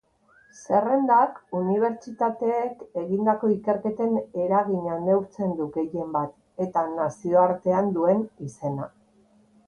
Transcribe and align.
Zerrendak 0.59 1.35
unibertsitateek 1.57 2.79
egindako 3.01 3.49
ikerketen 3.55 4.15
eragina 4.45 4.95
neurtzen 5.03 5.53
du 5.59 5.67
gehienbat, 5.75 6.33
eta 6.65 6.83
nazioartean 6.95 7.93
duen 7.99 8.25
izena. 8.49 8.89